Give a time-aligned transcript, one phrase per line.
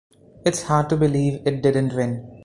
[0.43, 2.39] It's hard to believe it didn't win.